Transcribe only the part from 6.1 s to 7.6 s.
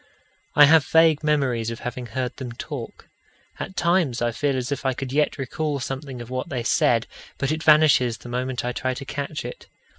of what they said, but